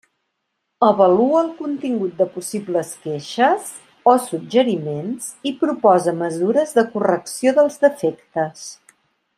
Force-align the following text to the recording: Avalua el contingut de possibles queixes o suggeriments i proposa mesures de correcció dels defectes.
Avalua 0.85 1.41
el 1.47 1.51
contingut 1.57 2.15
de 2.21 2.27
possibles 2.37 2.93
queixes 3.03 3.69
o 4.13 4.15
suggeriments 4.31 5.29
i 5.51 5.55
proposa 5.63 6.15
mesures 6.25 6.75
de 6.81 6.89
correcció 6.97 7.59
dels 7.61 7.79
defectes. 7.87 8.67